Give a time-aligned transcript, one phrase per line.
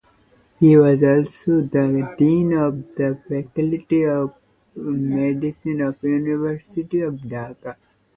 [0.59, 4.33] He was also the dean of the faculty of
[4.75, 7.75] medicine of University of Dhaka.